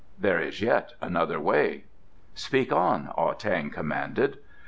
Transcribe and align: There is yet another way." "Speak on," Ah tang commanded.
There 0.17 0.39
is 0.39 0.63
yet 0.63 0.93
another 0.99 1.39
way." 1.39 1.83
"Speak 2.33 2.73
on," 2.73 3.11
Ah 3.15 3.33
tang 3.33 3.69
commanded. 3.69 4.39